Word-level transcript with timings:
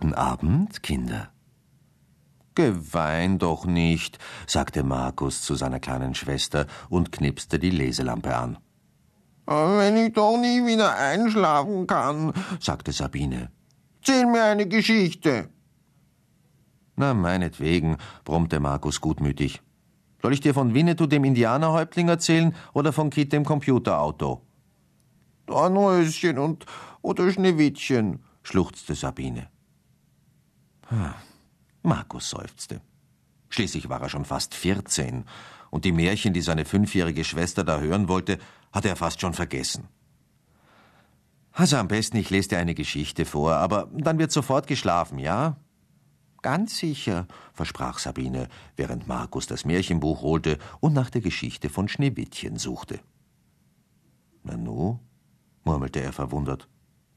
Guten 0.00 0.14
Abend, 0.14 0.82
Kinder. 0.82 1.28
Gewein 2.54 3.38
doch 3.38 3.66
nicht, 3.66 4.18
sagte 4.46 4.82
Markus 4.82 5.42
zu 5.42 5.56
seiner 5.56 5.78
kleinen 5.78 6.14
Schwester 6.14 6.66
und 6.88 7.12
knipste 7.12 7.58
die 7.58 7.68
Leselampe 7.68 8.34
an. 8.34 8.56
Wenn 9.44 9.98
ich 9.98 10.14
doch 10.14 10.38
nie 10.38 10.64
wieder 10.64 10.96
einschlafen 10.96 11.86
kann, 11.86 12.32
sagte 12.60 12.92
Sabine. 12.92 13.50
Zähl 14.02 14.24
mir 14.24 14.42
eine 14.44 14.66
Geschichte. 14.66 15.50
Na, 16.96 17.12
meinetwegen, 17.12 17.98
brummte 18.24 18.58
Markus 18.58 19.02
gutmütig. 19.02 19.60
Soll 20.22 20.32
ich 20.32 20.40
dir 20.40 20.54
von 20.54 20.72
Winnetou, 20.72 21.08
dem 21.08 21.24
Indianerhäuptling, 21.24 22.08
erzählen 22.08 22.54
oder 22.72 22.94
von 22.94 23.10
Kit, 23.10 23.34
dem 23.34 23.44
Computerauto? 23.44 24.40
Dornröschen 25.44 26.38
und 26.38 26.64
oder 27.02 27.30
Schneewittchen, 27.30 28.24
schluchzte 28.42 28.94
Sabine. 28.94 29.50
Hm. 30.90 31.14
Markus 31.82 32.30
seufzte. 32.30 32.80
Schließlich 33.48 33.88
war 33.88 34.02
er 34.02 34.08
schon 34.08 34.24
fast 34.24 34.54
vierzehn, 34.54 35.24
und 35.70 35.84
die 35.84 35.92
Märchen, 35.92 36.34
die 36.34 36.40
seine 36.40 36.64
fünfjährige 36.64 37.22
Schwester 37.24 37.62
da 37.62 37.78
hören 37.78 38.08
wollte, 38.08 38.38
hatte 38.72 38.88
er 38.88 38.96
fast 38.96 39.20
schon 39.20 39.34
vergessen. 39.34 39.88
Also 41.52 41.76
am 41.76 41.88
besten, 41.88 42.16
ich 42.16 42.30
lese 42.30 42.50
dir 42.50 42.58
eine 42.58 42.74
Geschichte 42.74 43.24
vor, 43.24 43.54
aber 43.54 43.88
dann 43.92 44.18
wird 44.18 44.32
sofort 44.32 44.66
geschlafen, 44.66 45.18
ja? 45.18 45.56
Ganz 46.42 46.78
sicher, 46.78 47.26
versprach 47.52 47.98
Sabine, 47.98 48.48
während 48.76 49.06
Markus 49.06 49.46
das 49.46 49.64
Märchenbuch 49.64 50.22
holte 50.22 50.58
und 50.80 50.92
nach 50.92 51.10
der 51.10 51.20
Geschichte 51.20 51.68
von 51.68 51.86
Schneewittchen 51.86 52.56
suchte. 52.56 53.00
Nanu, 54.42 54.98
murmelte 55.64 56.00
er 56.00 56.12
verwundert, 56.12 56.68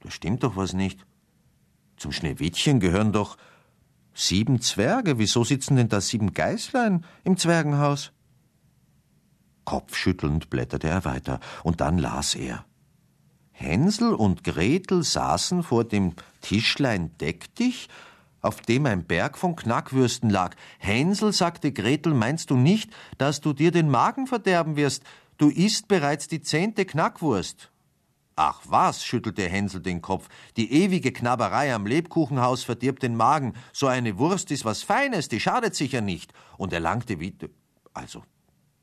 da 0.00 0.10
stimmt 0.10 0.42
doch 0.42 0.56
was 0.56 0.72
nicht. 0.72 1.04
Zum 1.96 2.12
Schneewittchen 2.12 2.80
gehören 2.80 3.12
doch 3.12 3.36
sieben 4.18 4.60
Zwerge. 4.60 5.18
Wieso 5.18 5.44
sitzen 5.44 5.76
denn 5.76 5.88
da 5.88 6.00
sieben 6.00 6.34
Geißlein 6.34 7.04
im 7.24 7.36
Zwergenhaus? 7.36 8.12
Kopfschüttelnd 9.64 10.50
blätterte 10.50 10.88
er 10.88 11.04
weiter, 11.04 11.40
und 11.62 11.80
dann 11.80 11.98
las 11.98 12.34
er. 12.34 12.64
Hänsel 13.52 14.14
und 14.14 14.44
Gretel 14.44 15.02
saßen 15.02 15.62
vor 15.62 15.84
dem 15.84 16.14
Tischlein 16.40 17.16
Deck 17.18 17.54
dich, 17.56 17.88
auf 18.40 18.60
dem 18.60 18.86
ein 18.86 19.04
Berg 19.04 19.36
von 19.36 19.56
Knackwürsten 19.56 20.30
lag. 20.30 20.54
Hänsel, 20.78 21.32
sagte 21.32 21.72
Gretel, 21.72 22.14
meinst 22.14 22.50
du 22.50 22.56
nicht, 22.56 22.90
dass 23.18 23.40
du 23.40 23.52
dir 23.52 23.72
den 23.72 23.90
Magen 23.90 24.26
verderben 24.26 24.76
wirst? 24.76 25.02
Du 25.38 25.50
isst 25.50 25.88
bereits 25.88 26.28
die 26.28 26.40
zehnte 26.40 26.84
Knackwurst. 26.84 27.70
Ach 28.40 28.60
was, 28.66 29.04
schüttelte 29.04 29.48
Hänsel 29.48 29.82
den 29.82 30.00
Kopf, 30.00 30.28
die 30.56 30.70
ewige 30.70 31.10
Knabberei 31.10 31.74
am 31.74 31.86
Lebkuchenhaus 31.86 32.62
verdirbt 32.62 33.02
den 33.02 33.16
Magen. 33.16 33.54
So 33.72 33.88
eine 33.88 34.16
Wurst 34.16 34.52
ist 34.52 34.64
was 34.64 34.84
Feines, 34.84 35.28
die 35.28 35.40
schadet 35.40 35.74
sicher 35.74 36.02
nicht. 36.02 36.32
Und 36.56 36.72
er 36.72 36.78
langte 36.78 37.18
wieder. 37.18 37.48
Also, 37.94 38.22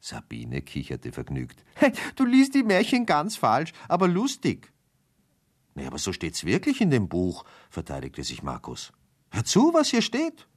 Sabine 0.02 0.62
kicherte 0.62 1.14
vergnügt. 1.14 1.64
Du 2.18 2.26
liest 2.26 2.54
die 2.54 2.64
Märchen 2.64 3.06
ganz 3.06 3.38
falsch, 3.38 3.72
aber 3.88 4.10
lustig. 4.10 4.74
Nee, 5.74 5.86
aber 5.86 6.00
so 6.00 6.12
steht's 6.12 6.44
wirklich 6.44 6.82
in 6.82 6.90
dem 6.90 7.08
Buch, 7.08 7.46
verteidigte 7.70 8.26
sich 8.26 8.44
Markus. 8.44 8.92
Hör 9.32 9.46
zu, 9.46 9.74
was 9.74 9.88
hier 9.88 10.02
steht. 10.02 10.50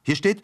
Hier 0.00 0.16
steht, 0.16 0.42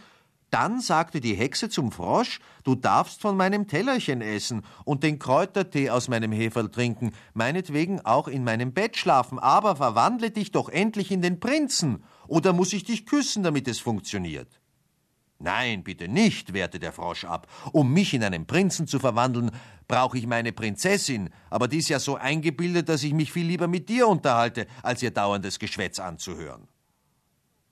dann 0.50 0.80
sagte 0.80 1.20
die 1.20 1.34
Hexe 1.34 1.68
zum 1.68 1.90
Frosch, 1.90 2.40
du 2.64 2.74
darfst 2.74 3.20
von 3.20 3.36
meinem 3.36 3.66
Tellerchen 3.66 4.20
essen 4.20 4.62
und 4.84 5.02
den 5.02 5.18
Kräutertee 5.18 5.90
aus 5.90 6.08
meinem 6.08 6.32
Heferl 6.32 6.70
trinken, 6.70 7.12
meinetwegen 7.34 8.00
auch 8.04 8.28
in 8.28 8.44
meinem 8.44 8.72
Bett 8.72 8.96
schlafen, 8.96 9.38
aber 9.38 9.76
verwandle 9.76 10.30
dich 10.30 10.52
doch 10.52 10.68
endlich 10.68 11.10
in 11.10 11.22
den 11.22 11.40
Prinzen, 11.40 12.04
oder 12.28 12.52
muss 12.52 12.72
ich 12.72 12.84
dich 12.84 13.06
küssen, 13.06 13.42
damit 13.42 13.68
es 13.68 13.78
funktioniert? 13.78 14.60
Nein, 15.38 15.84
bitte 15.84 16.08
nicht, 16.08 16.54
wehrte 16.54 16.78
der 16.78 16.92
Frosch 16.92 17.24
ab. 17.24 17.46
Um 17.72 17.92
mich 17.92 18.14
in 18.14 18.24
einen 18.24 18.46
Prinzen 18.46 18.86
zu 18.86 18.98
verwandeln, 18.98 19.50
brauche 19.86 20.16
ich 20.16 20.26
meine 20.26 20.52
Prinzessin, 20.52 21.30
aber 21.50 21.68
die 21.68 21.78
ist 21.78 21.90
ja 21.90 21.98
so 21.98 22.16
eingebildet, 22.16 22.88
dass 22.88 23.02
ich 23.02 23.12
mich 23.12 23.32
viel 23.32 23.46
lieber 23.46 23.68
mit 23.68 23.88
dir 23.88 24.08
unterhalte, 24.08 24.66
als 24.82 25.02
ihr 25.02 25.10
dauerndes 25.10 25.58
Geschwätz 25.58 25.98
anzuhören. 25.98 26.68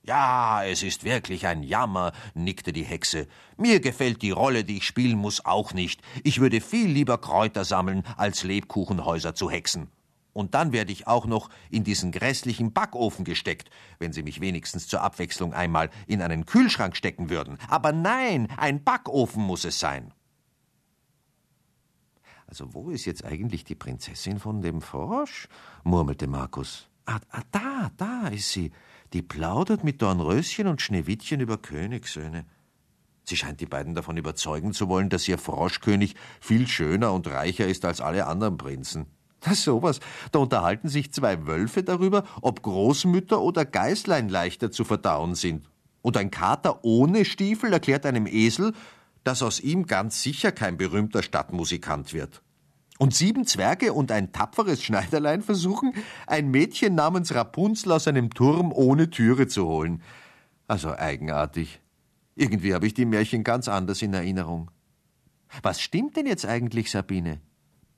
Ja, 0.07 0.63
es 0.63 0.83
ist 0.83 1.03
wirklich 1.03 1.47
ein 1.47 1.63
Jammer, 1.63 2.11
nickte 2.35 2.71
die 2.71 2.83
Hexe. 2.83 3.27
Mir 3.57 3.79
gefällt 3.79 4.21
die 4.21 4.29
Rolle, 4.29 4.63
die 4.63 4.77
ich 4.77 4.85
spielen 4.85 5.17
muss, 5.17 5.43
auch 5.45 5.73
nicht. 5.73 5.99
Ich 6.23 6.39
würde 6.39 6.61
viel 6.61 6.87
lieber 6.89 7.17
Kräuter 7.17 7.65
sammeln, 7.65 8.03
als 8.15 8.43
Lebkuchenhäuser 8.43 9.33
zu 9.33 9.49
hexen. 9.49 9.87
Und 10.31 10.53
dann 10.53 10.73
werde 10.73 10.91
ich 10.91 11.07
auch 11.07 11.25
noch 11.25 11.49
in 11.71 11.83
diesen 11.83 12.11
grässlichen 12.11 12.71
Backofen 12.71 13.25
gesteckt, 13.25 13.71
wenn 13.97 14.13
Sie 14.13 14.21
mich 14.21 14.41
wenigstens 14.41 14.87
zur 14.87 15.01
Abwechslung 15.01 15.53
einmal 15.53 15.89
in 16.05 16.21
einen 16.21 16.45
Kühlschrank 16.45 16.95
stecken 16.95 17.31
würden. 17.31 17.57
Aber 17.67 17.91
nein, 17.91 18.47
ein 18.57 18.83
Backofen 18.83 19.41
muss 19.41 19.65
es 19.65 19.79
sein. 19.79 20.13
Also 22.45 22.75
wo 22.75 22.91
ist 22.91 23.05
jetzt 23.05 23.25
eigentlich 23.25 23.63
die 23.63 23.75
Prinzessin 23.75 24.37
von 24.37 24.61
dem 24.61 24.81
Frosch? 24.81 25.47
murmelte 25.83 26.27
Markus. 26.27 26.89
Ah, 27.07 27.19
ah 27.31 27.41
da, 27.51 27.91
da 27.97 28.27
ist 28.27 28.51
sie 28.51 28.71
die 29.13 29.21
plaudert 29.21 29.83
mit 29.83 30.01
Dornröschen 30.01 30.67
und 30.67 30.81
Schneewittchen 30.81 31.39
über 31.39 31.57
Königssöhne. 31.57 32.45
Sie 33.23 33.37
scheint 33.37 33.59
die 33.59 33.65
beiden 33.65 33.95
davon 33.95 34.17
überzeugen 34.17 34.73
zu 34.73 34.87
wollen, 34.87 35.09
dass 35.09 35.27
ihr 35.27 35.37
Froschkönig 35.37 36.15
viel 36.39 36.67
schöner 36.67 37.11
und 37.11 37.27
reicher 37.27 37.67
ist 37.67 37.85
als 37.85 38.01
alle 38.01 38.27
anderen 38.27 38.57
Prinzen. 38.57 39.07
Na 39.45 39.53
sowas, 39.53 39.99
da 40.31 40.39
unterhalten 40.39 40.89
sich 40.89 41.11
zwei 41.11 41.45
Wölfe 41.47 41.83
darüber, 41.83 42.23
ob 42.41 42.61
Großmütter 42.61 43.41
oder 43.41 43.65
Geißlein 43.65 44.29
leichter 44.29 44.71
zu 44.71 44.83
verdauen 44.83 45.35
sind. 45.35 45.69
Und 46.01 46.17
ein 46.17 46.31
Kater 46.31 46.83
ohne 46.83 47.25
Stiefel 47.25 47.73
erklärt 47.73 48.05
einem 48.05 48.27
Esel, 48.27 48.73
dass 49.23 49.41
aus 49.41 49.59
ihm 49.59 49.87
ganz 49.87 50.21
sicher 50.21 50.51
kein 50.51 50.77
berühmter 50.77 51.23
Stadtmusikant 51.23 52.13
wird. 52.13 52.43
Und 52.97 53.13
sieben 53.13 53.45
Zwerge 53.45 53.93
und 53.93 54.11
ein 54.11 54.31
tapferes 54.31 54.81
Schneiderlein 54.81 55.41
versuchen, 55.41 55.93
ein 56.27 56.49
Mädchen 56.49 56.95
namens 56.95 57.35
Rapunzel 57.35 57.91
aus 57.91 58.07
einem 58.07 58.29
Turm 58.29 58.71
ohne 58.71 59.09
Türe 59.09 59.47
zu 59.47 59.67
holen. 59.67 60.01
Also 60.67 60.95
eigenartig. 60.95 61.81
Irgendwie 62.35 62.73
habe 62.73 62.87
ich 62.87 62.93
die 62.93 63.05
Märchen 63.05 63.43
ganz 63.43 63.67
anders 63.67 64.01
in 64.01 64.13
Erinnerung. 64.13 64.71
Was 65.61 65.81
stimmt 65.81 66.15
denn 66.15 66.25
jetzt 66.25 66.45
eigentlich, 66.45 66.89
Sabine? 66.89 67.41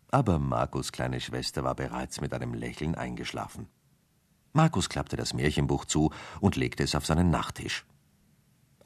Aber 0.09 0.39
Markus' 0.39 0.91
kleine 0.91 1.19
Schwester 1.19 1.63
war 1.63 1.75
bereits 1.75 2.21
mit 2.21 2.33
einem 2.33 2.53
Lächeln 2.53 2.95
eingeschlafen. 2.95 3.67
Markus 4.53 4.89
klappte 4.89 5.15
das 5.17 5.33
Märchenbuch 5.33 5.85
zu 5.85 6.11
und 6.39 6.55
legte 6.55 6.83
es 6.83 6.95
auf 6.95 7.05
seinen 7.05 7.29
Nachttisch. 7.29 7.85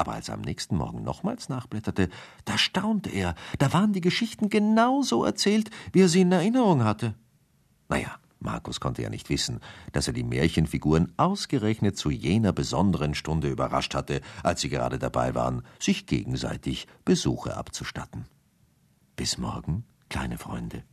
Aber 0.01 0.13
als 0.13 0.29
er 0.29 0.33
am 0.33 0.41
nächsten 0.41 0.77
Morgen 0.77 1.03
nochmals 1.03 1.47
nachblätterte, 1.47 2.09
da 2.45 2.57
staunte 2.57 3.11
er, 3.11 3.35
da 3.59 3.71
waren 3.71 3.93
die 3.93 4.01
Geschichten 4.01 4.49
genau 4.49 5.03
so 5.03 5.23
erzählt, 5.23 5.69
wie 5.93 6.01
er 6.01 6.09
sie 6.09 6.21
in 6.21 6.31
Erinnerung 6.31 6.83
hatte. 6.83 7.13
Naja, 7.87 8.15
Markus 8.39 8.79
konnte 8.79 9.03
ja 9.03 9.11
nicht 9.11 9.29
wissen, 9.29 9.59
dass 9.91 10.07
er 10.07 10.13
die 10.13 10.23
Märchenfiguren 10.23 11.13
ausgerechnet 11.17 11.99
zu 11.99 12.09
jener 12.09 12.51
besonderen 12.51 13.13
Stunde 13.13 13.47
überrascht 13.47 13.93
hatte, 13.93 14.21
als 14.41 14.61
sie 14.61 14.69
gerade 14.69 14.97
dabei 14.97 15.35
waren, 15.35 15.61
sich 15.77 16.07
gegenseitig 16.07 16.87
Besuche 17.05 17.55
abzustatten. 17.55 18.25
Bis 19.15 19.37
morgen, 19.37 19.83
kleine 20.09 20.39
Freunde. 20.39 20.83